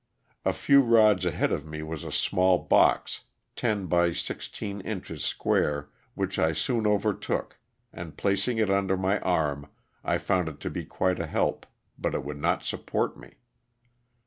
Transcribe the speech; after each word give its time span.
A 0.43 0.51
few 0.51 0.81
rods 0.81 1.25
ahead 1.27 1.51
of 1.51 1.63
me 1.67 1.83
was 1.83 2.03
a 2.03 2.11
small 2.11 2.57
box, 2.57 3.25
ten 3.55 3.85
by 3.85 4.13
sixteen 4.13 4.81
inches 4.81 5.23
square, 5.23 5.89
which 6.15 6.39
I 6.39 6.53
soon 6.53 6.87
overtook 6.87 7.59
and 7.93 8.17
placing 8.17 8.57
it 8.57 8.71
under 8.71 8.97
my 8.97 9.19
arm 9.19 9.67
I 10.03 10.17
found 10.17 10.49
it 10.49 10.59
to 10.61 10.71
be 10.71 10.85
quite 10.85 11.19
a 11.19 11.27
help, 11.27 11.67
but 11.99 12.15
it 12.15 12.23
would 12.23 12.39
not 12.39 12.63
support 12.63 13.15
me. 13.15 13.33